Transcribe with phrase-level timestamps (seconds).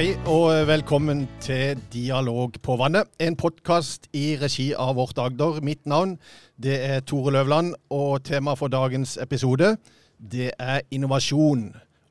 [0.00, 5.58] Hei og velkommen til Dialog på vannet, en podkast i regi av Vårt Agder.
[5.60, 6.14] Mitt navn
[6.56, 9.74] det er Tore Løvland, og tema for dagens episode
[10.16, 11.66] det er innovasjon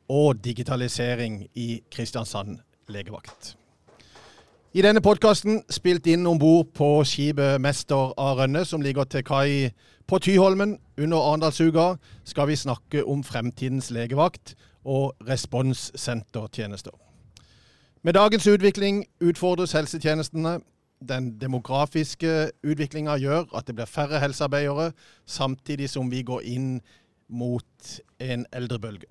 [0.05, 2.59] og digitalisering i Kristiansand
[2.93, 3.55] legevakt.
[4.77, 9.25] I denne podkasten, spilt inn om bord på skipet Mester av Rønne, som ligger til
[9.25, 9.73] kai
[10.05, 14.53] på Tyholmen under Arendalsuka, skal vi snakke om fremtidens legevakt
[14.85, 17.08] og responssentertjenester.
[18.01, 20.59] Med dagens utvikling utfordres helsetjenestene.
[21.09, 24.91] Den demografiske utviklinga gjør at det blir færre helsearbeidere,
[25.25, 26.81] samtidig som vi går inn
[27.27, 29.07] mot en eldrebølge.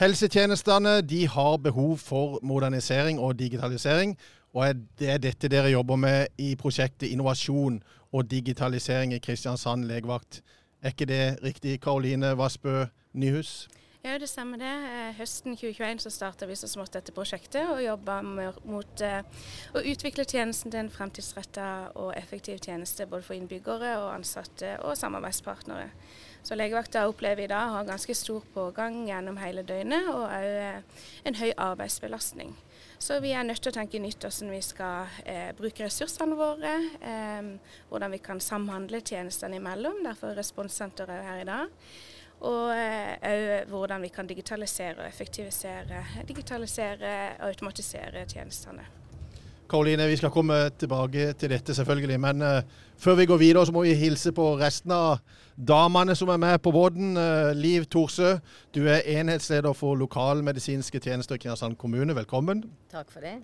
[0.00, 4.18] Helsetjenestene har behov for modernisering og digitalisering,
[4.52, 10.42] og det er dette dere jobber med i prosjektet Innovasjon og digitalisering i Kristiansand legevakt.
[10.82, 13.68] Er ikke det riktig, Karoline Vassbø Nyhus?
[14.02, 14.66] Ja, det stemmer det.
[14.66, 19.20] Eh, høsten 2021 så starta vi så smått dette prosjektet og jobba mot eh,
[19.78, 21.66] å utvikle tjenesten til en fremtidsretta
[22.02, 25.92] og effektiv tjeneste både for innbyggere og ansatte og samarbeidspartnere.
[26.42, 31.04] Så Legevakta opplever i dag har ganske stor pågang gjennom hele døgnet og òg eh,
[31.30, 32.56] en høy arbeidsbelastning.
[32.98, 36.74] Så vi er nødt til å tenke nytt hvordan vi skal eh, bruke ressursene våre.
[36.98, 40.02] Eh, hvordan vi kan samhandle tjenestene imellom.
[40.02, 41.78] Derfor er Responssenteret her i dag.
[42.42, 48.88] Og òg eh, hvordan vi kan digitalisere og effektivisere, digitalisere og automatisere tjenestene.
[49.72, 52.58] Karoline, vi skal komme tilbake til dette selvfølgelig, men uh,
[53.00, 55.22] før vi går videre så må vi hilse på resten av
[55.56, 57.14] damene som er med på båten.
[57.16, 58.34] Uh, Liv Thorsø,
[58.74, 62.12] du er enhetsleder for lokalmedisinske tjenester i Kristiansand kommune.
[62.18, 62.66] Velkommen.
[62.92, 63.38] Takk for det.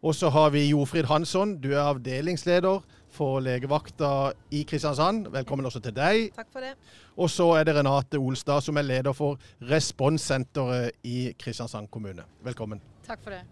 [0.00, 2.80] Og så har vi Jofrid Hansson, du er avdelingsleder
[3.16, 4.10] for legevakta
[4.54, 5.30] i Kristiansand.
[5.32, 6.30] Velkommen også til deg.
[6.36, 6.74] Takk for det.
[7.16, 9.40] Og så er det Renate Olstad, som er leder for
[9.70, 12.26] Responssenteret i Kristiansand kommune.
[12.44, 12.82] Velkommen.
[13.06, 13.42] Takk for det.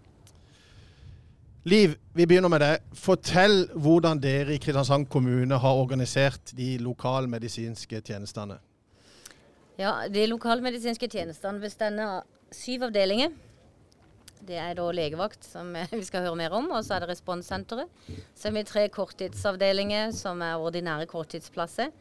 [1.65, 2.83] Liv, vi begynner med deg.
[2.93, 8.59] Fortell hvordan dere i Kristiansand kommune har organisert de lokalmedisinske tjenestene.
[9.81, 12.21] Ja, De lokalmedisinske tjenestene består av
[12.53, 13.33] syv avdelinger.
[14.45, 16.69] Det er da legevakt, som vi skal høre mer om.
[16.75, 17.89] Og så er det responssenteret.
[18.35, 21.93] Så har vi tre korttidsavdelinger, som er ordinære korttidsplasser.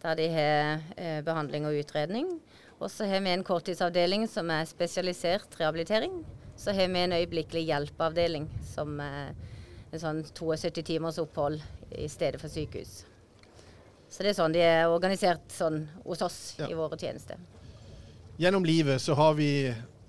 [0.00, 2.32] Der de har eh, behandling og utredning.
[2.80, 6.22] Og så har vi en korttidsavdeling som er spesialisert rehabilitering.
[6.56, 9.34] Så har vi en øyeblikkelig hjelpeavdeling som er
[9.90, 11.60] en sånn 72 timers opphold
[11.98, 13.02] i stedet for sykehus.
[14.10, 16.70] Så det er sånn de er organisert sånn hos oss ja.
[16.70, 17.38] i våre tjenester.
[18.40, 19.50] Gjennom livet så har vi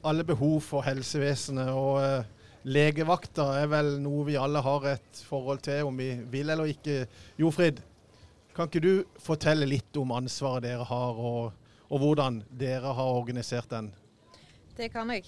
[0.08, 1.72] alle behov for helsevesenet.
[1.76, 6.54] Og uh, legevakta er vel noe vi alle har et forhold til, om vi vil
[6.54, 7.06] eller ikke.
[7.42, 7.82] Jofrid,
[8.56, 11.54] kan ikke du fortelle litt om ansvaret dere har, og,
[11.88, 13.90] og hvordan dere har organisert den?
[14.78, 15.26] Det kan jeg.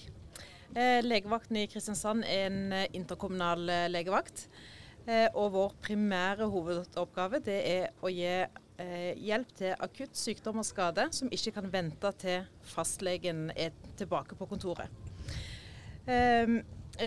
[0.74, 4.48] Eh, legevakten i Kristiansand er en eh, interkommunal eh, legevakt.
[5.06, 10.66] Eh, og vår primære hovedoppgave det er å gi eh, hjelp til akutt sykdom og
[10.66, 14.90] skade som ikke kan vente til fastlegen er tilbake på kontoret.
[16.04, 16.58] Eh,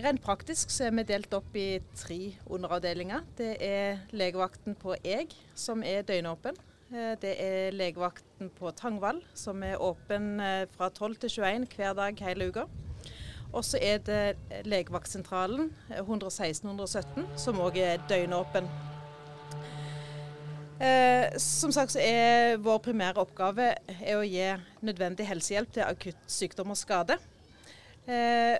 [0.02, 2.18] rent praktisk så er vi delt opp i tre
[2.50, 3.22] underavdelinger.
[3.38, 6.58] Det er legevakten på Eg, som er døgnåpen.
[6.90, 11.96] Eh, det er legevakten på Tangvall, som er åpen eh, fra 12 til 21 hver
[11.98, 12.66] dag hele uka.
[13.52, 15.70] Og så er det legevaktsentralen
[16.00, 18.68] 116-117, eh, som òg er døgnåpen
[20.78, 23.72] Eh, som sagt så er vår primære oppgave
[24.14, 24.52] å gi
[24.86, 27.16] nødvendig helsehjelp til akutt sykdom og skade.
[28.06, 28.54] Eh,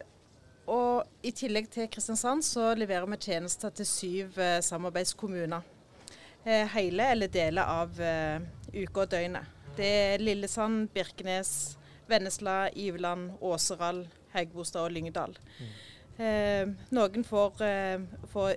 [0.68, 5.62] og I tillegg til Kristiansand så leverer vi tjenester til syv eh, samarbeidskommuner.
[6.42, 8.42] Eh, hele eller deler av eh,
[8.74, 9.54] uka og døgnet.
[9.78, 11.52] Det er Lillesand, Birkenes,
[12.10, 14.02] Vennesla, Iveland, Åseral,
[14.34, 15.38] Hægebostad og Lyngdal.
[15.60, 15.70] Mm.
[16.18, 17.62] Eh, noen får,
[18.32, 18.56] får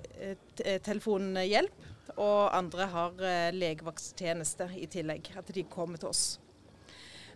[0.82, 5.32] telefonhjelp og andre har eh, legevakttjeneste i tillegg.
[5.38, 6.24] At de kommer til oss.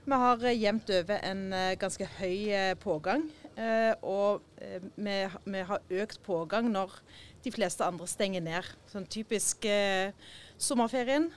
[0.07, 3.29] Vi har eh, jevnt over en eh, ganske høy pågang.
[4.05, 4.43] Og
[5.01, 6.93] vi, har økt pågang når
[7.41, 8.67] de fleste andre stenger ned.
[8.93, 9.65] Sånn typisk
[10.61, 11.31] sommerferien,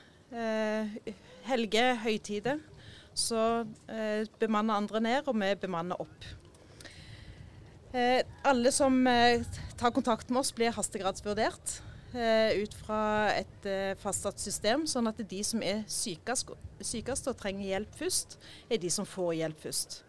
[1.47, 2.59] helge, høytider.
[3.15, 3.63] Så
[4.43, 6.27] bemanner andre ned, og vi bemanner opp.
[8.43, 8.99] alle som
[9.79, 11.79] tar kontakt med oss, blir hastegradsvurdert.
[12.09, 16.49] Eh, ut fra et eh, fastsatt system, sånn at de som er sykest,
[17.29, 19.99] og trenger hjelp først, er de som får hjelp først.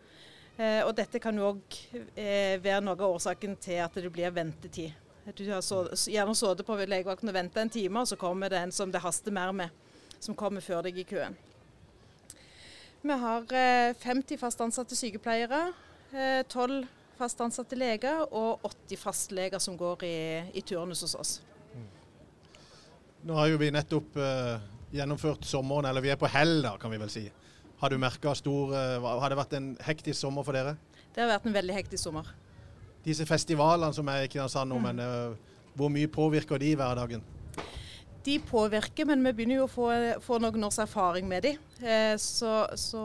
[0.57, 1.77] Eh, og dette kan òg
[2.17, 4.97] være noe av årsaken til at det blir ventetid.
[5.37, 8.63] Du har så, gjerne sittet på legevakten og venta en time, og så kommer det
[8.63, 9.77] en som det haster mer med,
[10.17, 11.37] som kommer før deg i køen.
[13.05, 13.45] Vi har
[14.01, 15.71] 50 fast ansatte sykepleiere,
[16.49, 16.81] 12
[17.21, 20.19] fast ansatte leger og 80 fastleger som går i,
[20.57, 21.39] i turnus hos oss.
[23.21, 24.61] Nå har jo vi nettopp uh,
[24.97, 27.27] gjennomført sommeren, eller vi er på hell da, kan vi vel si.
[27.81, 27.93] Har
[28.37, 30.79] stor uh, Har det vært en hektisk sommer for dere?
[31.13, 32.31] Det har vært en veldig hektisk sommer.
[33.05, 34.89] Disse festivalene som er i Kristiansand nå, mm.
[34.89, 37.25] men uh, hvor mye påvirker de hverdagen?
[38.25, 39.89] De påvirker, men vi begynner jo å få,
[40.25, 41.55] få noen års erfaring med de.
[42.21, 43.05] så, så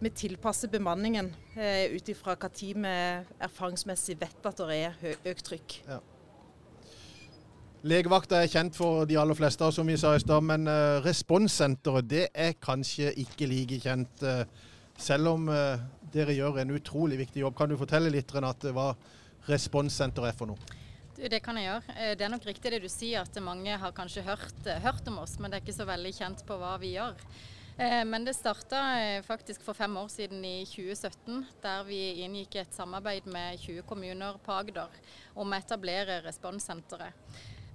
[0.00, 1.28] vi tilpasser bemanningen
[1.92, 2.86] ut ifra når vi
[3.44, 5.76] erfaringsmessig vet at det er økt trykk.
[5.90, 6.00] Ja.
[7.84, 12.08] Legevakta er kjent for de aller fleste, som vi sa i stad, men uh, responssenteret
[12.08, 14.22] det er kanskje ikke like kjent.
[14.24, 14.46] Uh,
[14.96, 15.76] selv om uh,
[16.14, 17.56] dere gjør en utrolig viktig jobb.
[17.58, 18.94] Kan du fortelle litt Renate, hva
[19.50, 20.78] responssenteret er for noe?
[21.16, 21.98] Det kan jeg gjøre.
[22.16, 25.36] Det er nok riktig det du sier, at mange har kanskje hørt, hørt om oss,
[25.38, 27.16] men det er ikke så veldig kjent på hva vi gjør.
[28.08, 28.80] Men det starta
[29.24, 34.36] faktisk for fem år siden, i 2017, der vi inngikk et samarbeid med 20 kommuner
[34.44, 34.92] på Agder
[35.36, 37.16] om å etablere responssenteret.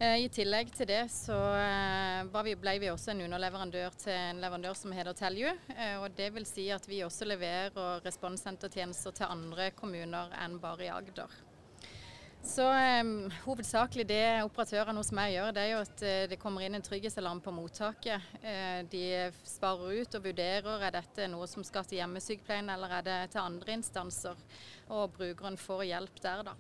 [0.02, 4.74] Eh, I tillegg til det så eh, ble vi også en underleverandør til en leverandør
[4.80, 5.52] som heter Telju.
[5.76, 10.88] Eh, og det vil si at vi også leverer responssentertjenester til andre kommuner enn bare
[10.88, 11.38] i Agder.
[12.44, 16.76] Så um, Hovedsakelig det operatørene hos meg gjør, det er jo at det kommer inn
[16.76, 18.26] en trygghetsalarm på mottaket.
[18.42, 19.04] Uh, de
[19.48, 23.44] sparer ut og vurderer er dette noe som skal til hjemmesykepleien eller er det til
[23.44, 24.42] andre instanser.
[24.90, 26.58] Og brukeren får hjelp der, da.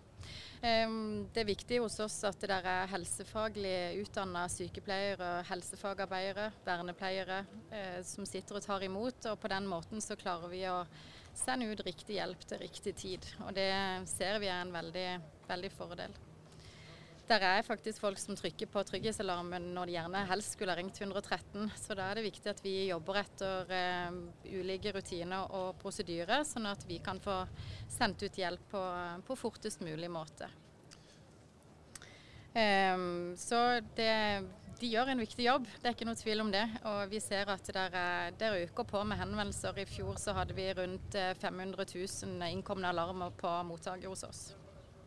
[0.61, 7.39] Det er viktig hos oss at det er helsefaglig utdanna sykepleiere, helsefagarbeidere, vernepleiere
[7.73, 9.25] uh, som sitter og tar imot.
[9.33, 10.83] Og på den måten så klarer vi å
[11.37, 13.29] sende ut riktig hjelp til riktig tid.
[13.45, 13.71] Og det
[14.11, 15.07] ser vi er en veldig,
[15.49, 16.13] veldig fordel.
[17.31, 20.97] Der er faktisk folk som trykker på trygghetsalarmen når de gjerne helst skulle ha ringt
[20.99, 21.69] 113.
[21.79, 24.17] Så da er det viktig at vi jobber etter uh,
[24.51, 27.37] ulike rutiner og prosedyrer, sånn at vi kan få
[27.93, 28.83] sendt ut hjelp på,
[29.27, 30.49] på fortest mulig måte.
[32.51, 34.43] Um, så det,
[34.81, 36.63] de gjør en viktig jobb, det er ikke noe tvil om det.
[36.89, 37.67] Og vi ser at
[38.39, 39.77] det øker på med henvendelser.
[39.77, 44.41] I fjor så hadde vi rundt 500 eh, 000 innkomne alarmer på mottaket hos oss.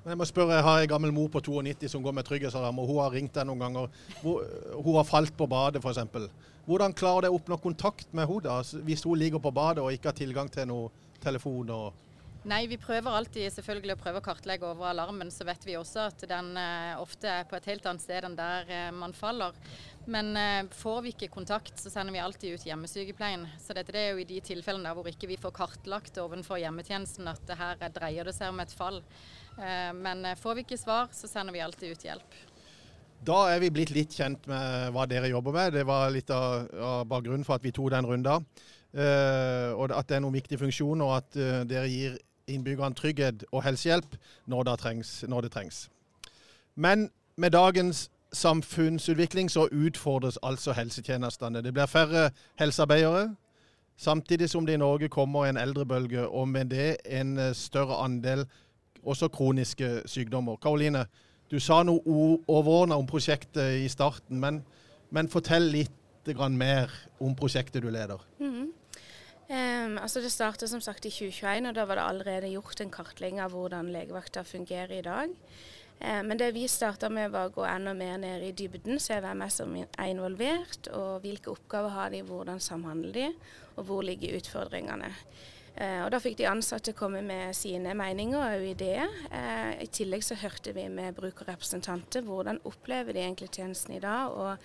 [0.04, 2.90] Jeg må spørre, jeg har en gammel mor på 92 som går med trygghetsalarm, og
[2.90, 4.02] hun har ringt deg noen ganger.
[4.20, 6.28] Hun har falt på badet f.eks.
[6.68, 10.12] Hvordan klarer dere å oppnå kontakt med henne hvis hun ligger på badet og ikke
[10.12, 10.92] har tilgang til noe
[11.24, 11.72] telefon?
[11.72, 12.03] og
[12.44, 15.30] Nei, vi prøver alltid selvfølgelig å prøve å kartlegge over alarmen.
[15.32, 18.36] Så vet vi også at den eh, ofte er på et helt annet sted enn
[18.36, 19.56] der eh, man faller.
[20.04, 23.46] Men eh, får vi ikke kontakt, så sender vi alltid ut hjemmesykepleien.
[23.64, 27.40] Så dette er jo i de tilfellene hvor ikke vi får kartlagt overfor hjemmetjenesten at
[27.48, 29.00] det her dreier det seg om et fall.
[29.54, 32.38] Men får vi ikke svar, så sender vi alltid ut hjelp.
[33.24, 35.76] Da er vi blitt litt kjent med hva dere jobber med.
[35.78, 38.44] Det var litt av, av bakgrunnen for at vi tok den runden.
[38.94, 42.18] Uh, og at det er noen viktige funksjoner, og at dere gir
[42.48, 45.90] innbyggerne trygghet og helsehjelp når det, trengs, når det trengs.
[46.74, 51.62] Men med dagens samfunnsutvikling så utfordres altså helsetjenestene.
[51.62, 53.36] Det blir færre helsearbeidere,
[53.96, 58.46] samtidig som det i Norge kommer en eldrebølge, og med det en større andel
[59.02, 60.56] også kroniske sykdommer.
[60.56, 61.06] Karoline,
[61.50, 62.00] du sa noe
[62.48, 64.62] overordna om prosjektet i starten, men,
[65.10, 65.92] men fortell litt
[66.50, 68.18] mer om prosjektet du leder.
[68.40, 68.72] Mm.
[69.44, 72.92] Um, altså det startet som sagt i 2021, og da var det allerede gjort en
[72.92, 75.34] kartlegging av hvordan legevakta fungerer i dag.
[76.00, 79.18] Um, men det vi starta med, var å gå enda mer ned i dybden, se
[79.20, 83.28] hvem er som er involvert, og hvilke oppgaver har de, hvordan samhandler de,
[83.76, 85.12] og hvor ligger utfordringene.
[85.76, 89.12] Uh, og Da fikk de ansatte komme med sine meninger og ideer.
[89.28, 94.32] Uh, I tillegg så hørte vi med brukerrepresentanter hvordan opplever de egentlig tjenesten i dag.
[94.32, 94.56] og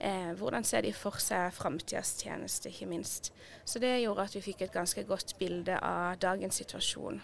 [0.00, 3.32] eh, hvordan ser de for seg framtidas tjeneste, ikke minst.
[3.64, 7.22] Så det gjorde at vi fikk et ganske godt bilde av dagens situasjon.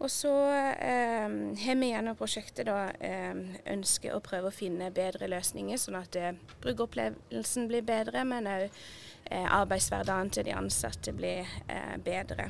[0.00, 0.32] Og så
[0.80, 1.28] eh,
[1.60, 3.36] har vi gjennom prosjektet da, eh,
[3.68, 6.32] ønsket å prøve å finne bedre løsninger, sånn at eh,
[6.64, 12.48] brukeropplevelsen blir bedre, men òg eh, arbeidshverdagen til de ansatte blir eh, bedre.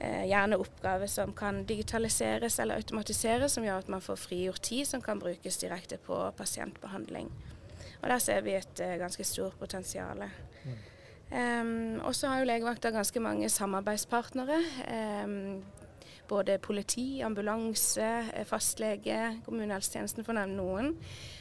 [0.00, 4.86] Eh, gjerne oppgaver som kan digitaliseres eller automatiseres, som gjør at man får frigjort tid
[4.86, 7.30] som kan brukes direkte på pasientbehandling.
[8.02, 10.22] Og Der ser vi et eh, ganske stort potensial.
[10.64, 10.76] Mm.
[11.28, 14.62] Um, og så har jo legevakta ganske mange samarbeidspartnere.
[15.24, 15.64] Um,
[16.28, 20.96] både politi, ambulanse, eh, fastlege, kommunehelsetjenesten for å nevne noen.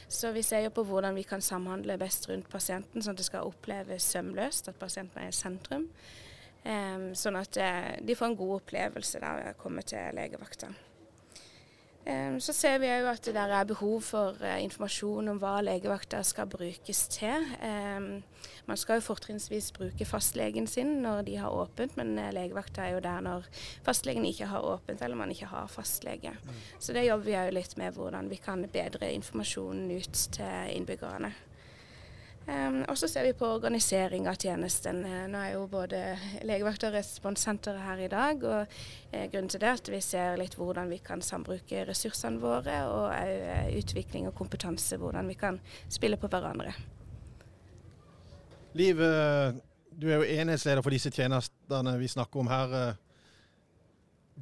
[0.08, 3.28] Så vi ser jo på hvordan vi kan samhandle best rundt pasienten, sånn at det
[3.28, 5.90] skal oppleves sømløst, at pasienten er i sentrum.
[6.66, 10.72] Um, sånn at uh, de får en god opplevelse da ved å komme til legevakta.
[12.08, 15.58] Eh, så ser vi òg at det der er behov for eh, informasjon om hva
[15.66, 17.48] legevakta skal brukes til.
[17.60, 18.08] Eh,
[18.68, 23.04] man skal jo fortrinnsvis bruke fastlegen sin når de har åpent, men legevakta er jo
[23.04, 23.50] der når
[23.84, 26.32] fastlegen ikke har åpent eller man ikke har fastlege.
[26.44, 26.64] Mm.
[26.80, 31.34] Så det jobber vi òg litt med, hvordan vi kan bedre informasjonen ut til innbyggerne.
[32.48, 35.02] Um, og så ser vi på organisering av tjenesten.
[35.04, 36.00] Eh, nå er jo både
[36.48, 38.46] legevakt og responssenteret her i dag.
[38.48, 38.78] og
[39.12, 42.78] eh, Grunnen til det er at vi ser litt hvordan vi kan sambruke ressursene våre,
[42.88, 45.60] og òg eh, utvikling og kompetanse, hvordan vi kan
[45.92, 46.72] spille på hverandre.
[48.80, 49.04] Liv,
[49.92, 52.78] du er jo enhetsleder for disse tjenestene vi snakker om her.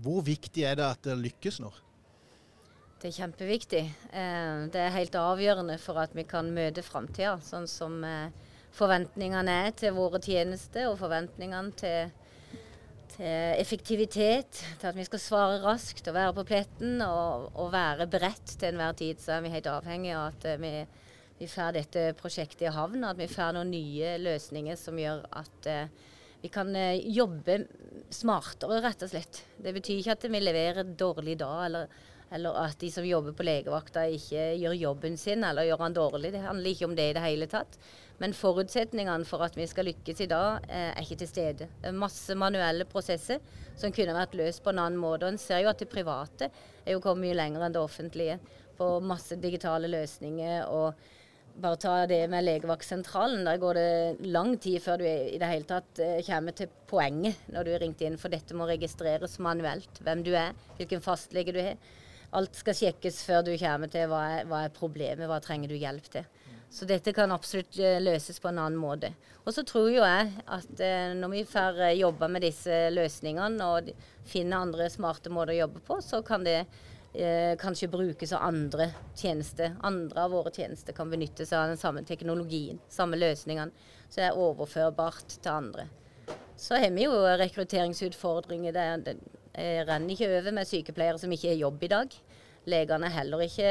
[0.03, 1.73] Hvor viktig er det at det lykkes nå?
[3.05, 3.79] Det er kjempeviktig.
[4.17, 8.31] Eh, det er helt avgjørende for at vi kan møte framtida, sånn som eh,
[8.73, 12.15] forventningene er til våre tjenester, og forventningene til,
[13.11, 13.27] til,
[13.61, 18.55] effektivitet, til at vi skal svare raskt og være på pletten og, og være beredt
[18.55, 19.21] til enhver tid.
[19.21, 20.73] Så er vi helt avhengig av at eh, vi,
[21.43, 25.27] vi får dette prosjektet i havn, og at vi får noen nye løsninger som gjør
[25.43, 25.69] at
[26.41, 27.61] vi kan jobbe
[28.09, 29.43] smartere, rett og slett.
[29.61, 31.97] Det betyr ikke at vi leverer dårlig da, eller
[32.33, 36.31] eller at de som jobber på legevakta ikke gjør jobben sin eller gjør han dårlig.
[36.33, 37.77] Det handler ikke om det i det hele tatt.
[38.21, 41.67] Men forutsetningene for at vi skal lykkes i dag, eh, er ikke til stede.
[41.91, 43.43] Masse manuelle prosesser
[43.75, 45.25] som kunne vært løst på en annen måte.
[45.25, 46.49] Og en ser jo at det private
[46.85, 48.39] er jo kommet mye lenger enn det offentlige
[48.77, 50.65] på masse digitale løsninger.
[50.67, 50.93] og
[51.55, 53.45] bare ta det med legevaktsentralen.
[53.47, 57.47] Der går det lang tid før du i det hele tatt eh, kommer til poenget
[57.51, 58.17] når du er ringt inn.
[58.19, 60.01] For dette må registreres manuelt.
[60.03, 61.79] Hvem du er, hvilken fastlege du har.
[62.35, 65.77] Alt skal sjekkes før du kommer til hva er, hva er problemet, hva trenger du
[65.79, 66.25] hjelp til.
[66.75, 69.13] Så dette kan absolutt eh, løses på en annen måte.
[69.45, 73.69] Og så tror jo jeg at eh, når vi får eh, jobbe med disse løsningene
[73.69, 73.91] og
[74.27, 76.57] finner andre smarte måter å jobbe på, så kan det
[77.13, 79.77] eh, kanskje brukes av andre tjenester.
[79.85, 83.71] Andre av våre tjenester kan benytte seg av den samme teknologien, samme løsningene.
[84.09, 85.87] som er overførbart til andre.
[86.57, 88.73] Så har vi jo rekrutteringsutfordringer.
[88.73, 89.15] Det, det,
[89.87, 92.15] renner ikke over med sykepleiere som ikke har jobb i dag.
[92.65, 93.69] Legene er heller ikke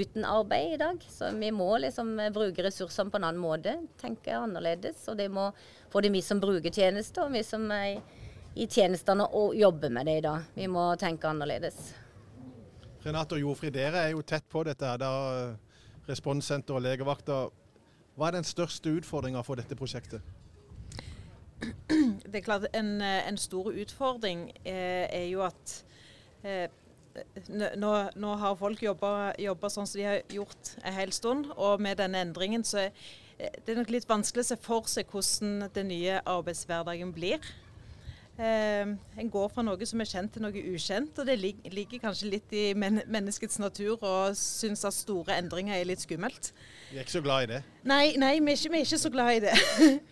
[0.00, 1.04] uten arbeid i dag.
[1.10, 5.04] Så vi må liksom bruke ressursene på en annen måte, tenke annerledes.
[5.12, 5.50] Og det må
[5.92, 8.00] både vi som bruker tjenester, og vi som er
[8.58, 10.48] i tjenestene og jobber med det i dag.
[10.54, 11.92] Vi må tenke annerledes.
[13.02, 14.86] Renate og Jofrid, dere er jo tett på dette.
[14.86, 15.54] her, da
[16.08, 17.50] Responssenter og legevakter.
[18.18, 20.20] Hva er den største utfordringa for dette prosjektet?
[22.32, 25.84] Det er klart En, en stor utfordring eh, er jo at
[26.42, 26.66] eh,
[27.76, 32.00] nå, nå, har folk jobba sånn som de har gjort en hel stund, og med
[32.00, 32.92] denne endringen så er
[33.38, 37.52] eh, det nok litt vanskelig å se for seg hvordan den nye arbeidshverdagen blir.
[38.40, 38.88] Eh,
[39.20, 42.56] en går fra noe som er kjent til noe ukjent, og det ligger, kanskje litt
[42.56, 46.54] i men menneskets natur å synes at store endringer er litt skummelt.
[46.88, 47.60] Vi er ikke så glad i det?
[47.88, 49.54] Nei, nei vi, er ikke, vi er ikke så glad i det.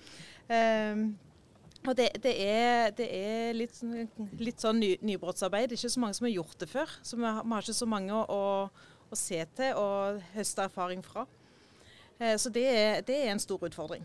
[0.58, 1.04] eh,
[1.88, 3.78] og det, det, er, det er, litt,
[4.36, 5.70] litt sånn ny, nybrottsarbeid.
[5.70, 6.92] Det er ikke så mange som har gjort det før.
[7.00, 8.40] Så vi har, vi har ikke så mange å,
[9.08, 11.24] å, se til og høste erfaring fra.
[12.20, 14.04] Eh, så det er, det er en stor utfordring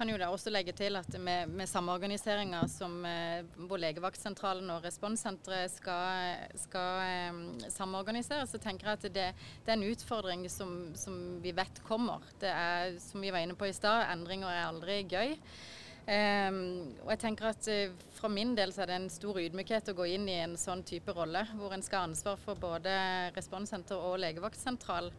[0.00, 4.86] kan jo da også legge til at med, med samorganiseringa som eh, hvor legevaktsentralen og
[4.86, 9.26] responssenteret skal, skal eh, samorganisere, så tenker jeg at det,
[9.66, 12.24] det er en utfordring som, som, vi vet kommer.
[12.40, 15.36] Det er, som vi var inne på i stad, endringer er aldri gøy.
[16.00, 19.92] Um, og jeg tenker at uh, Fra min del så er det en stor ydmykhet
[19.92, 22.96] å gå inn i en sånn type rolle, hvor en skal ha ansvar for både
[23.36, 25.12] responssenter og legevaktsentral.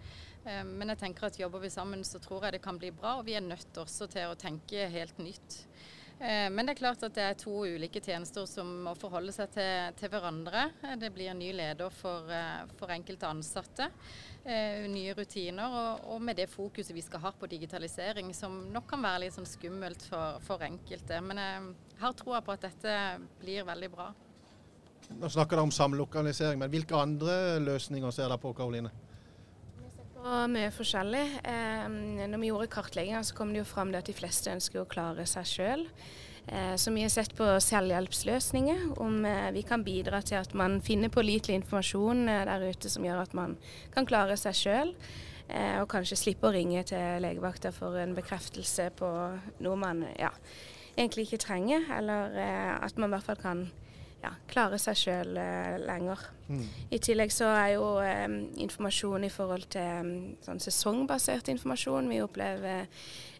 [0.45, 3.19] Eh, men jeg tenker at jobber vi sammen, så tror jeg det kan bli bra.
[3.19, 5.61] Og vi er nødt også til å tenke helt nytt.
[6.21, 9.53] Eh, men det er klart at det er to ulike tjenester som må forholde seg
[9.53, 10.67] til, til hverandre.
[10.83, 12.29] Eh, det blir ny leder for,
[12.79, 13.91] for enkelte ansatte.
[14.41, 19.03] Nye rutiner, og, og, med det fokuset vi skal ha på digitalisering, som nok kan
[19.05, 21.19] være litt sånn skummelt for, for enkelte.
[21.21, 22.95] Men jeg har troa på at dette
[23.43, 24.09] blir veldig bra.
[25.11, 28.89] Nå snakker dere om samlokalisering, men hvilke andre løsninger ser dere på, Karoline?
[30.21, 31.23] Og mye forskjellig.
[31.49, 31.85] Eh,
[32.29, 34.89] når vi gjorde kartlegginga, så kom det jo fram det at de fleste ønsker å
[34.89, 35.87] klare seg sjøl.
[36.45, 40.77] Eh, så vi har sett på selvhjelpsløsninger, om eh, vi kan bidra til at man
[40.85, 43.57] finner pålitelig informasjon eh, der ute som gjør at man
[43.95, 44.93] kan klare seg sjøl.
[45.49, 49.09] Eh, og kanskje slippe å ringe til legevakta for en bekreftelse på
[49.65, 50.29] noe man ja,
[50.93, 51.89] egentlig ikke trenger.
[51.97, 53.65] Eller eh, at man i hvert fall kan
[54.21, 56.23] ja, klare seg sjøl eh, lenger.
[56.51, 56.63] Mm.
[56.93, 58.27] I tillegg så er jo eh,
[58.61, 60.11] informasjon i forhold til
[60.45, 62.09] sånn sesongbasert informasjon.
[62.11, 62.85] Vi opplever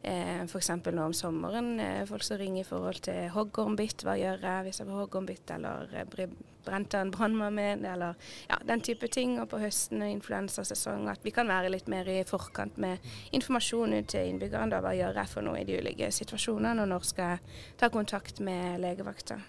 [0.02, 0.72] eh, f.eks.
[0.88, 4.08] nå om sommeren eh, folk som ringer i forhold til hoggormbitt.
[4.08, 6.34] Hva gjør jeg hvis jeg får hoggormbitt, eller eh,
[6.66, 8.18] brente en brannmann, eller
[8.50, 9.38] ja, den type ting.
[9.42, 13.02] Og på høsten og influensasesong at vi kan være litt mer i forkant med
[13.38, 14.74] informasjon ut til innbyggerne.
[14.74, 17.94] Da, hva gjør jeg for noe i de ulike situasjonene, og når skal jeg ta
[17.94, 19.42] kontakt med legevakta.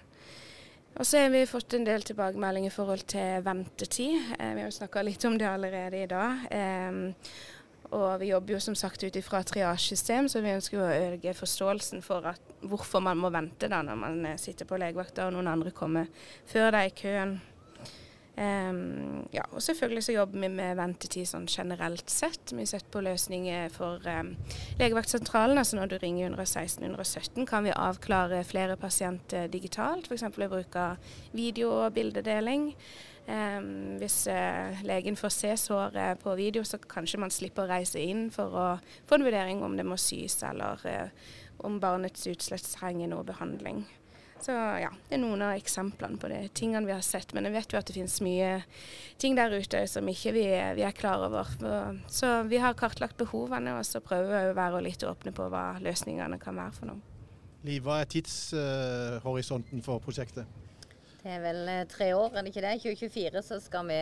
[0.93, 4.19] Og så har vi fått en del tilbakemeldinger i forhold til ventetid.
[4.39, 6.45] Eh, vi har jo snakka litt om det allerede i dag.
[6.53, 7.25] Eh,
[7.93, 12.05] og vi jobber jo som sagt ut ifra triasjesystem, så vi ønsker å øke forståelsen
[12.05, 15.51] for at, hvorfor man må vente da når man eh, sitter på legevakta og noen
[15.53, 16.09] andre kommer
[16.49, 17.35] før deg i køen.
[18.37, 22.55] Um, ja, og selvfølgelig så jobber vi med ventetid sånn generelt sett.
[22.55, 24.33] Vi har sett på løsninger for um,
[24.81, 25.61] legevaktsentralen.
[25.61, 30.25] Altså når du ringer 116 117 kan vi avklare flere pasienter digitalt, f.eks.
[30.39, 32.71] ved bruk av video- og bildedeling.
[33.29, 38.01] Um, hvis uh, legen får se såret på video, så kanskje man slipper å reise
[38.01, 38.69] inn for å
[39.07, 43.85] få en vurdering om det må sys, eller uh, om barnets utslett trenger noe behandling.
[44.43, 47.31] Så ja, det er noen av eksemplene på de tingene vi har sett.
[47.37, 48.49] Men jeg vet jo at det finnes mye
[49.23, 50.47] ting der ute som ikke vi,
[50.79, 51.53] vi er klar over.
[52.11, 55.79] Så vi har kartlagt behovene, og så prøver vi å være litt åpne på hva
[55.85, 57.03] løsningene kan være for noe.
[57.63, 60.49] Liv, hva er tidshorisonten for prosjektet?
[61.23, 62.73] Det er vel eh, tre år, er det ikke det?
[62.75, 63.99] I 2024 så skal vi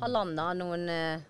[0.00, 1.22] ha landa noen eh,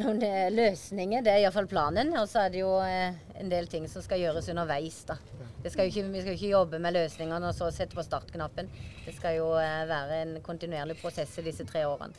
[0.00, 1.24] noen eh, løsninger.
[1.24, 2.12] Det er iallfall planen.
[2.20, 5.02] Og så er det jo eh, en del ting som skal gjøres underveis.
[5.08, 5.18] da.
[5.66, 8.70] Skal ikke, vi skal jo ikke jobbe med løsningene og så sette på startknappen.
[9.04, 12.14] Det skal jo eh, være en kontinuerlig prosess i disse tre årene.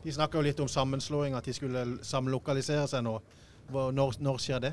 [0.00, 3.18] De snakker jo litt om sammenslåing, at de skulle samlokalisere seg nå.
[3.70, 4.72] Når, når skjer det?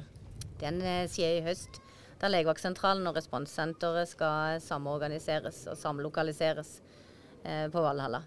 [0.62, 0.80] Den
[1.12, 1.82] skjer i høst.
[2.18, 6.80] Da Legevaktsentralen og responssenteret skal samorganiseres og samlokaliseres
[7.44, 8.24] eh, på Valhalla.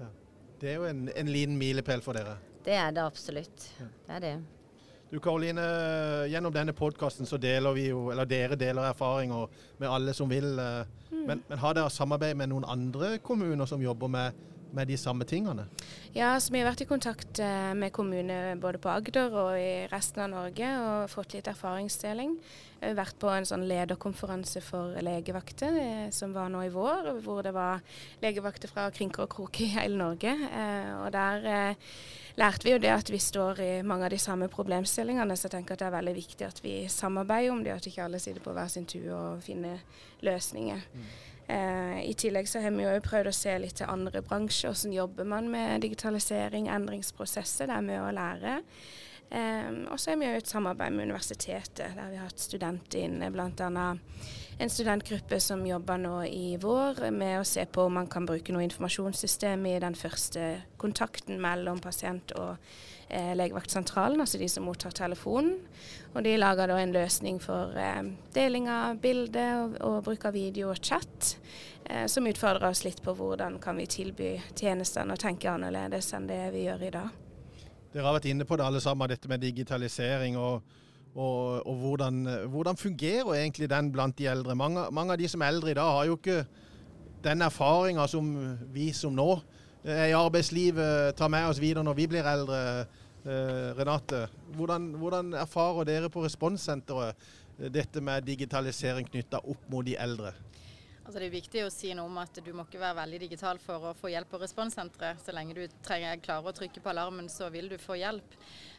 [0.00, 0.10] Ja.
[0.60, 2.36] Det er jo en, en liten milepæl for dere?
[2.64, 3.68] Det er det absolutt.
[3.78, 4.32] Det er det.
[5.10, 5.62] Du Karoline,
[6.30, 9.48] gjennom denne podkasten så deler vi jo, eller dere deler erfaringer
[9.80, 10.52] med alle som vil.
[10.54, 11.24] Eh, mm.
[11.26, 14.38] Men, men har dere samarbeid med noen andre kommuner som jobber med,
[14.76, 15.66] med de samme tingene?
[16.14, 19.86] Ja, så vi har vært i kontakt eh, med kommuner både på Agder og i
[19.90, 22.36] resten av Norge og fått litt erfaringsdeling.
[22.80, 27.12] Vi har vært på en sånn lederkonferanse for legevakter eh, som var nå i vår,
[27.24, 27.84] hvor det var
[28.24, 30.34] legevakter fra krinker og kroker i hele Norge.
[31.00, 31.76] Og der
[32.40, 35.36] lærte vi jo det at vi står i mange av de samme problemstillingene.
[35.36, 38.06] Så jeg tenker at det er veldig viktig at vi samarbeider om det, at ikke
[38.06, 39.82] alle sitter på hver sin tur og finner
[40.26, 40.86] løsninger.
[40.94, 41.10] Mm.
[41.50, 44.70] Eh, I tillegg så har vi jo prøvd å se litt til andre bransjer.
[44.70, 47.70] Hvordan jobber man med digitalisering, endringsprosesser.
[47.70, 48.58] Det er med å lære.
[49.30, 53.04] Eh, og så har vi jo et samarbeid med universitetet, der vi har hatt studenter
[53.06, 53.30] inne.
[53.34, 53.88] Bl.a.
[54.60, 58.54] en studentgruppe som jobber nå i vår med å se på om man kan bruke
[58.54, 62.56] noe informasjonssystem i den første kontakten mellom pasient og
[63.08, 65.60] eh, legevaktsentralen, altså de som mottar telefonen.
[66.10, 68.02] Og de lager da en løsning for eh,
[68.34, 71.36] deling av bilder og, og, bruk av video og chat,
[71.86, 76.26] eh, som utfordrer oss litt på hvordan kan vi tilby tjenestene og tenke annerledes enn
[76.26, 77.20] det vi gjør i dag.
[77.92, 80.36] Dere har vært inne på det alle sammen, dette med digitalisering.
[80.38, 80.62] og,
[81.14, 84.54] og, og hvordan, hvordan, fungerer egentlig den blant de eldre?
[84.54, 86.44] Mange, mange, av de som er eldre i dag, har jo ikke
[87.22, 88.34] den erfaringa som
[88.74, 89.30] vi som nå
[89.84, 92.86] er i arbeidslivet, tar med oss videre når vi blir eldre.
[93.20, 94.24] Eh, Renate,
[94.56, 97.28] hvordan, hvordan erfarer dere på responssenteret
[97.68, 100.32] dette med digitalisering knytta opp mot de eldre?
[101.04, 103.58] Altså det er viktig å si noe om at du må ikke være veldig digital
[103.58, 105.20] for å få hjelp på responssenteret.
[105.20, 108.36] Så lenge du trenger, klarer å trykke på alarmen, så vil du få hjelp.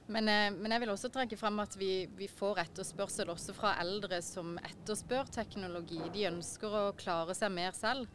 [0.07, 3.75] Men, eh, men jeg vil også trekke frem at vi, vi, får etterspørsel også fra
[3.83, 5.99] eldre som etterspør teknologi.
[6.15, 8.07] De ønsker å klare seg mer selv.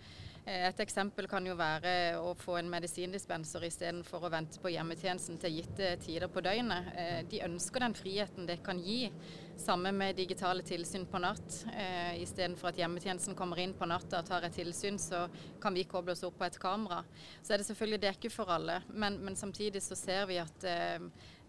[0.47, 5.41] Eh, et eksempel kan jo være å få en medisindispenser istedenfor å vente på hjemmetjenesten
[5.43, 6.91] til gitte tider på døgnet.
[6.95, 9.11] Eh, de ønsker den friheten det kan gi.
[9.59, 11.65] Samme med digitale tilsyn på natt.
[11.73, 15.25] Eh, Istedenfor at hjemmetjenesten kommer inn på natta og tar et tilsyn, så
[15.63, 17.03] kan vi koble oss opp på et kamera.
[17.43, 20.69] Så er det selvfølgelig det ikke for alle, men, men samtidig så ser vi at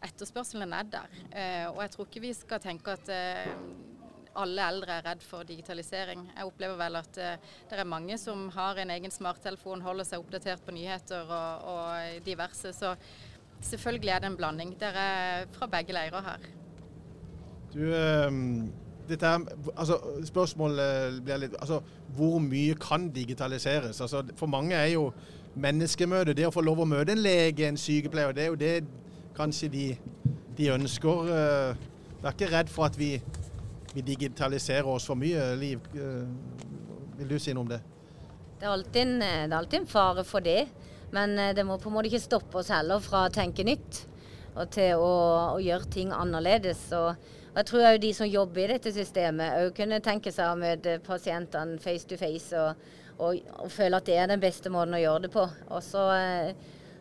[0.08, 1.22] etterspørselen er der.
[1.74, 3.10] og jeg tror ikke vi skal tenke at
[4.38, 6.28] alle eldre er redd for digitalisering.
[6.36, 10.23] Jeg opplever vel at uh, det er mange som har en egen smarttelefon, holder seg
[10.23, 12.73] oppdatert på nyheter og, og diverse.
[12.76, 12.93] Så
[13.62, 14.76] selvfølgelig er det en blanding.
[14.80, 16.50] Dere er fra begge leirer her.
[17.73, 17.82] Du,
[18.30, 18.69] um,
[19.10, 19.39] dette her,
[19.76, 21.82] altså, spørsmålet blir litt altså,
[22.15, 24.02] Hvor mye kan digitaliseres?
[24.02, 25.12] Altså, for mange er jo
[25.56, 28.73] menneskemøte, det å få lov å møte en lege, en sykepleier, det er jo det
[29.38, 29.86] kanskje de,
[30.58, 31.32] de ønsker.
[31.32, 33.15] Jeg er ikke redd for at vi
[33.98, 35.88] vi digitaliserer oss for mye, Liv.
[35.98, 37.80] Eh, vil du si noe om det?
[38.58, 40.68] Det er alltid en, det er alltid en fare for det.
[41.16, 44.04] Men det må på en måte ikke stoppe oss heller fra å tenke nytt
[44.58, 45.12] og til å,
[45.56, 46.88] å gjøre ting annerledes.
[46.98, 50.52] Og, og jeg tror òg de som jobber i dette systemet, òg kunne tenke seg
[50.52, 54.74] å møte pasientene face to face og, og, og, føle at det er den beste
[54.74, 55.46] måten å gjøre det på.
[55.78, 56.06] Også,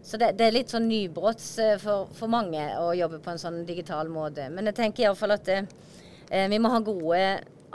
[0.06, 1.50] så det, det, er litt sånn nybrotts
[1.82, 4.48] for, for, mange å jobbe på en sånn digital måte.
[4.52, 5.95] Men jeg tenker iallfall at det, eh,
[6.30, 7.22] vi må ha gode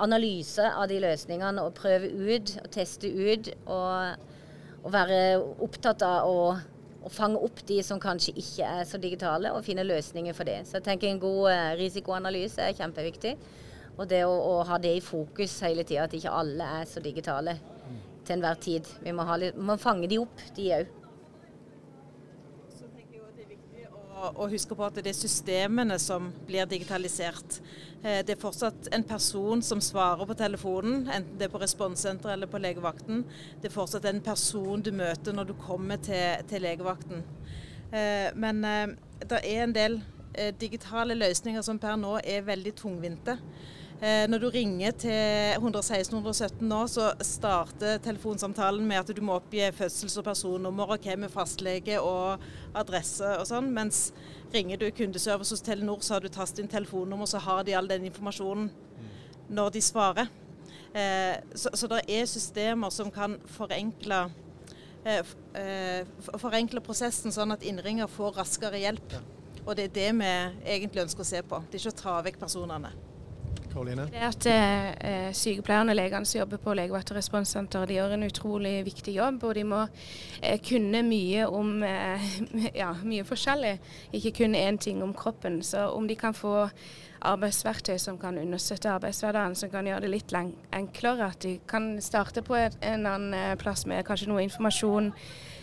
[0.01, 3.51] analyser av de løsningene og prøve ut og teste ut.
[3.65, 4.27] Og,
[4.81, 5.21] og være
[5.61, 6.37] opptatt av å
[7.01, 10.59] å fange opp de som kanskje ikke er så digitale, og finne løsninger for det.
[10.69, 13.35] Så jeg tenker en god eh, risikoanalyse er kjempeviktig.
[13.97, 17.01] Og det å, å ha det i fokus hele tida, at ikke alle er så
[17.03, 17.57] digitale
[18.25, 18.87] til enhver tid.
[19.01, 20.97] Vi må, litt, må fange de opp, de òg.
[24.21, 27.59] Å huske på at det er systemene som blir digitalisert.
[28.03, 32.35] Eh, det er fortsatt en person som svarer på telefonen, enten det er på responssenteret
[32.35, 33.25] eller på legevakten.
[33.61, 37.25] Det er fortsatt en person du møter når du kommer til, til legevakten.
[37.91, 40.01] Eh, men eh, det er en del
[40.61, 43.33] digitale løsninger som per nå er veldig tungvinte.
[44.01, 49.67] Eh, når du ringer til 116-117 nå, så starter telefonsamtalen med at du må oppgi
[49.77, 52.41] fødsels- og personnummer og hvem er fastlege og
[52.73, 53.67] adresse og sånn.
[53.75, 54.07] Mens
[54.55, 57.91] ringer du kundeservice hos Telenor, så har du tastet inn telefonnummer, så har de all
[57.91, 58.71] den informasjonen
[59.53, 60.33] når de svarer.
[60.97, 64.23] Eh, så, så det er systemer som kan forenkle,
[65.05, 66.09] eh,
[66.41, 69.13] forenkle prosessen, sånn at innringer får raskere hjelp.
[69.61, 70.33] Og det er det vi
[70.73, 71.61] egentlig ønsker å se på.
[71.69, 72.95] Det er ikke å ta vekk personene.
[73.71, 74.07] Karoline?
[74.11, 78.27] Det at eh, Sykepleierne og legene som jobber på legevakt og responssenter, de gjør en
[78.27, 79.43] utrolig viktig jobb.
[79.47, 79.83] Og de må
[80.41, 82.33] eh, kunne mye om eh,
[82.81, 83.77] ja, mye forskjellig,
[84.19, 85.61] ikke kun én ting om kroppen.
[85.63, 86.67] Så om de kan få
[87.21, 90.33] arbeidsverktøy som kan understøtte arbeidshverdagen, som kan gjøre det litt
[90.73, 95.11] enklere, at de kan starte på en annen eh, plass med kanskje noe informasjon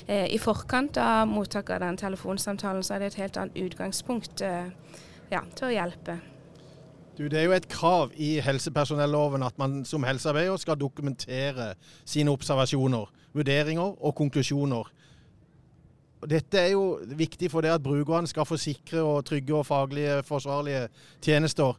[0.06, 4.42] eh, i forkant av mottak av den telefonsamtalen, så er det et helt annet utgangspunkt
[4.46, 4.70] eh,
[5.32, 6.20] ja, til å hjelpe.
[7.18, 11.72] Du, det er jo et krav i helsepersonelloven at man som helsearbeider skal dokumentere
[12.06, 14.92] sine observasjoner, vurderinger og konklusjoner.
[16.30, 20.22] Dette er jo viktig for det at brukerne skal få sikre og trygge og faglige
[20.22, 20.88] forsvarlige
[21.22, 21.74] tjenester.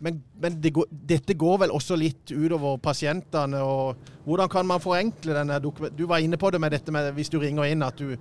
[0.00, 3.56] Men, men det går, dette går vel også litt utover pasientene.
[3.60, 5.60] og Hvordan kan man forenkle denne
[5.96, 8.16] Du var inne på det med dette med hvis du ringer inn, at, du,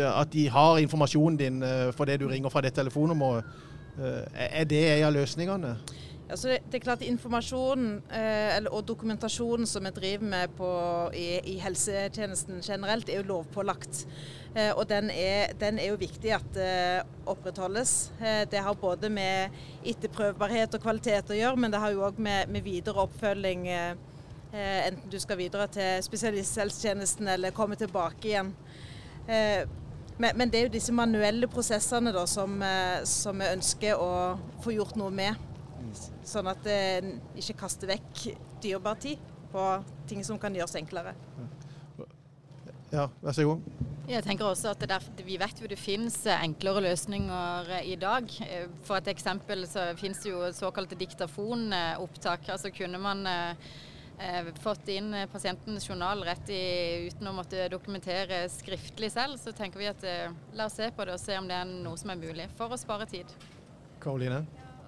[0.00, 3.44] at de har informasjonen din for det du ringer fra det telefonnummeret.
[3.98, 5.76] Eh, er det en av løsningene?
[6.24, 10.68] Ja, det, det, er klart Informasjonen eh, og dokumentasjonen som vi driver med på,
[11.12, 14.06] i, i, helsetjenesten generelt, er jo lovpålagt.
[14.54, 17.94] Eh, og den er, den er, jo viktig at eh, opprettholdes.
[18.50, 19.52] Det har både med
[19.84, 23.68] etterprøvbarhet og kvalitet å gjøre, men det har jo òg med, med, videre oppfølging
[24.54, 28.52] enten du skal videre til spesialisthelsetjenesten eller komme tilbake igjen.
[30.18, 34.12] Men, men, det er jo disse manuelle prosessene da, som, eh, som, vi ønsker å
[34.62, 35.50] få gjort noe med.
[36.26, 38.22] Sånn at en ikke kaster vekk
[38.62, 39.20] dyrebar tid
[39.52, 39.64] på
[40.08, 41.14] ting som kan gjøres enklere.
[42.94, 43.66] Ja, vær så god.
[44.04, 48.28] Jeg tenker også at der, Vi vet jo det finnes enklere løsninger i dag.
[48.84, 52.50] For et eksempel så finnes det jo såkalte diktafonopptak.
[52.52, 53.56] Altså kunne man eh, eh,
[54.62, 59.82] fått inn eh, pasientens journal rett i, uten å måtte dokumentere skriftlig selv, så tenker
[59.82, 62.12] vi at eh, la oss se på det og se om det er noe som
[62.14, 63.32] er mulig, for å spare tid.
[64.00, 64.44] Karoline?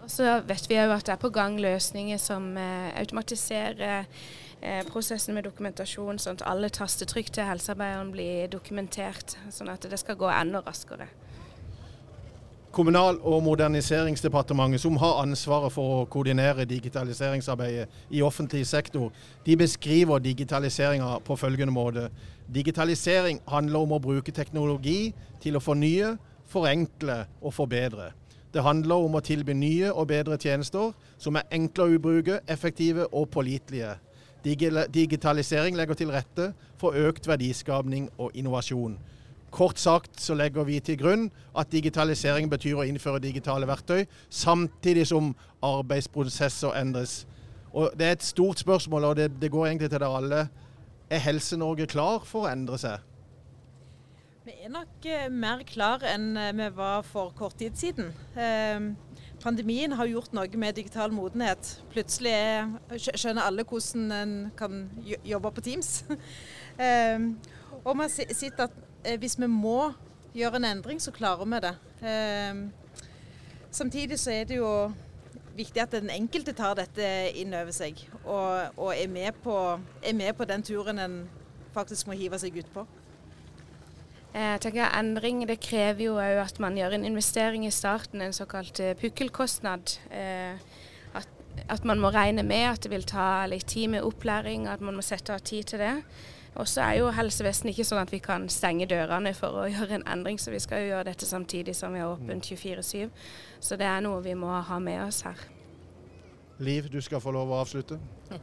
[0.07, 4.07] Og så vet vi òg at det er på gang løsninger som eh, automatiserer
[4.61, 9.99] eh, prosessen med dokumentasjon, sånn at alle tastetrykk til helsearbeideren blir dokumentert, sånn at det
[9.99, 11.09] skal gå enda raskere.
[12.77, 19.09] Kommunal- og moderniseringsdepartementet, som har ansvaret for å koordinere digitaliseringsarbeidet i offentlig sektor,
[19.47, 22.11] de beskriver digitaliseringa på følgende måte.
[22.55, 26.19] Digitalisering handler om å bruke teknologi til å fornye,
[26.53, 28.11] forenkle og forbedre.
[28.53, 33.09] Det handler om å tilby nye og bedre tjenester som er enkle å bruke, effektive
[33.09, 33.97] og pålitelige.
[34.45, 38.99] Digitalisering legger til rette for økt verdiskapning og innovasjon.
[39.57, 45.07] Kort sagt så legger vi til grunn at digitalisering betyr å innføre digitale verktøy, samtidig
[45.09, 45.31] som
[45.65, 47.23] arbeidsprosesser endres.
[47.73, 50.43] Og Det er et stort spørsmål, og det, det går egentlig til dere alle.
[51.09, 53.01] Er Helse-Norge klar for å endre seg?
[54.47, 58.13] Vi er nok eh, mer klar enn eh, vi var for kort tid siden.
[58.39, 58.93] Eh,
[59.43, 61.73] pandemien har gjort noe med digital modenhet.
[61.91, 62.37] Plutselig
[63.09, 64.85] skjønner alle hvordan en kan
[65.27, 66.05] jobbe på Teams.
[67.87, 68.86] og har sett at
[69.19, 69.93] hvis vi må
[70.37, 71.75] gjøre en endring, så klarer vi det.
[72.09, 72.73] Ehm,
[73.71, 74.93] samtidig så er det jo
[75.57, 77.07] viktig at den enkelte tar dette
[77.41, 79.57] inn over seg og, og er, med på,
[80.03, 81.17] er, med på, den turen en
[81.75, 82.85] faktisk må hive seg utpå.
[84.37, 88.81] Jeg tenker Endring det krever jo at man gjør en investering i starten, en såkalt
[88.85, 89.95] eh, pukkelkostnad.
[90.13, 90.61] Eh,
[91.17, 91.29] at,
[91.65, 94.99] at, man må regne med at det vil ta litt tid med opplæring, at man
[94.99, 95.95] må sette av tid til det.
[96.57, 99.99] Og så er jo helsevesenet ikke sånn at vi kan stenge dørene for å gjøre
[99.99, 103.11] en endring, så vi skal jo gjøre dette samtidig som vi er åpent 24-7.
[103.61, 105.47] Så det er noe vi må ha med oss her.
[106.65, 107.99] Liv, du skal få lov å avslutte.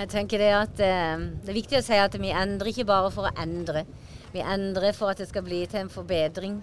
[0.00, 3.08] Jeg tenker Det at eh, det er viktig å si at vi endrer ikke bare
[3.12, 3.86] for å endre.
[4.30, 6.60] Vi endrer for at det skal bli til en forbedring.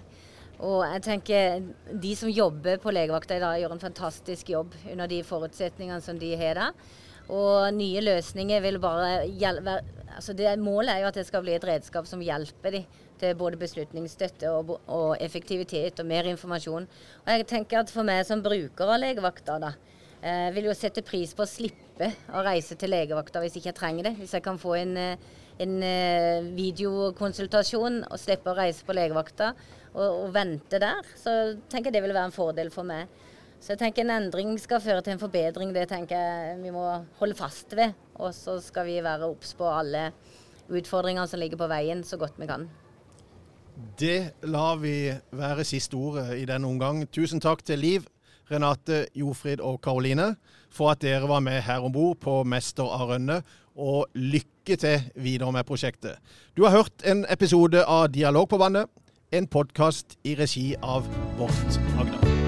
[0.58, 1.66] Og jeg tenker
[2.02, 6.18] De som jobber på legevakta i dag, gjør en fantastisk jobb under de forutsetningene som
[6.18, 6.88] de har der.
[7.28, 9.80] Og nye løsninger vil bare hjelpe
[10.18, 12.86] altså det, Målet er jo at det skal bli et redskap som hjelper dem
[13.18, 16.86] til både beslutningsstøtte og, og, effektivitet og mer informasjon.
[17.24, 19.72] Og jeg tenker at For meg som bruker av legevakta, da,
[20.22, 23.80] eh, vil jo sette pris på å slippe å reise til legevakta hvis ikke jeg
[23.80, 24.14] trenger det.
[24.22, 25.28] Hvis jeg kan få en eh,
[25.62, 29.52] en eh, videokonsultasjon og slippe å reise på legevakta
[29.94, 31.34] og, og, vente der, så
[31.70, 33.10] tenker jeg det vil være en fordel for meg.
[33.58, 35.72] Så jeg tenker en endring skal føre til en forbedring.
[35.74, 36.84] Det tenker jeg vi må
[37.18, 37.96] holde fast ved.
[38.18, 40.10] Og så skal vi være obs på alle
[40.68, 42.68] utfordringer som ligger på veien, så godt vi kan.
[43.98, 47.04] Det lar vi være siste ordet i denne omgang.
[47.14, 48.06] Tusen takk til Liv,
[48.50, 50.32] Renate, Jofrid og Karoline
[50.70, 53.40] for at dere var med her om bord på Mester av Rønne
[53.78, 56.18] og lykke til videre med prosjektet.
[56.56, 58.90] Du har hørt en episode av Dialog på vannet,
[59.32, 61.06] en podkast i regi av
[61.38, 62.47] Vårt Agder.